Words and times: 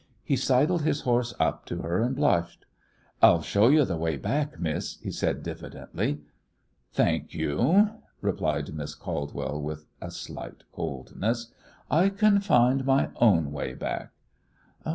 He 0.23 0.35
sidled 0.35 0.81
his 0.81 1.01
horse 1.01 1.31
up 1.39 1.63
to 1.65 1.83
her 1.83 2.01
and 2.01 2.15
blushed. 2.15 2.65
"I'll 3.21 3.43
show 3.43 3.67
you 3.67 3.85
th' 3.85 3.99
way 3.99 4.17
back, 4.17 4.59
miss," 4.59 4.97
he 4.99 5.11
said, 5.11 5.43
diffidently. 5.43 6.21
"Thank 6.91 7.35
you," 7.35 7.87
replied 8.19 8.73
Miss 8.73 8.95
Caldwell, 8.95 9.61
with 9.61 9.85
a 10.01 10.09
slight 10.09 10.63
coldness, 10.71 11.51
"I 11.91 12.09
can 12.09 12.39
find 12.39 12.83
my 12.83 13.09
own 13.17 13.51
way 13.51 13.75
back." 13.75 14.09